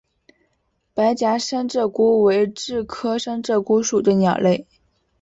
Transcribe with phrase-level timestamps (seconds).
[0.95, 4.65] 白颊山鹧鸪为雉科山鹧鸪属的鸟类。